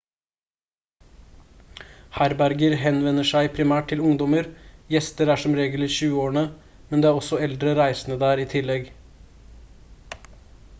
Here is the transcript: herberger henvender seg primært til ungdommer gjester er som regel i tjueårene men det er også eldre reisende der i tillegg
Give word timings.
herberger 2.15 2.75
henvender 2.85 3.27
seg 3.33 3.51
primært 3.57 3.89
til 3.93 4.01
ungdommer 4.13 4.49
gjester 4.95 5.33
er 5.35 5.43
som 5.43 5.59
regel 5.61 5.87
i 5.91 5.93
tjueårene 5.99 6.45
men 6.89 7.07
det 7.07 7.13
er 7.13 7.21
også 7.23 7.43
eldre 7.51 7.79
reisende 7.85 8.21
der 8.27 8.45
i 8.47 8.51
tillegg 8.57 8.91